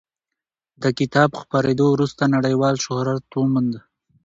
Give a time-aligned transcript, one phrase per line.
[0.81, 3.73] د کتاب خپرېدو وروسته نړیوال شهرت وموند.